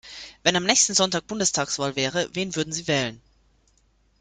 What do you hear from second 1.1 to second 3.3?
Bundestagswahl wäre, wen würden Sie wählen?